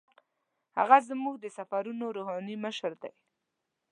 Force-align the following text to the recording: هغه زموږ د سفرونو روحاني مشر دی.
هغه 0.77 0.97
زموږ 1.09 1.35
د 1.39 1.45
سفرونو 1.57 2.05
روحاني 2.17 2.55
مشر 2.65 2.91
دی. 3.01 3.11